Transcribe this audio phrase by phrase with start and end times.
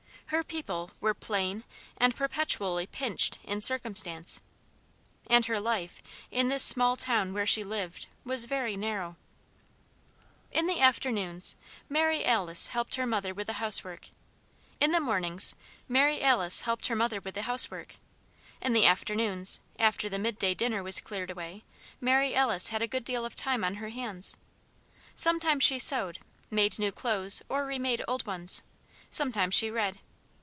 [0.27, 1.65] Her people were "plain"
[1.97, 4.39] and perpetually "pinched" in circumstance.
[5.27, 9.17] And her life, in this small town where she lived, was very narrow.
[10.49, 11.57] In the mornings,
[11.89, 14.07] Mary Alice helped her mother with the housework.
[14.79, 15.01] In the
[18.85, 21.63] afternoons, after the midday dinner was cleared away,
[21.99, 24.37] Mary Alice had a good deal of time on her hands.
[25.13, 28.63] Sometimes she sewed made new clothes or remade old ones;
[29.09, 29.99] sometimes she read.